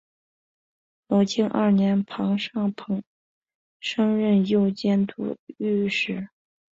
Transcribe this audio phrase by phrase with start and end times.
[1.09, 3.03] 隆庆二年庞尚鹏
[3.79, 6.27] 升任右佥都御史。